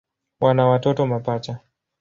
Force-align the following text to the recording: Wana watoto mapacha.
Wana 0.39 0.65
watoto 0.67 1.05
mapacha. 1.07 1.59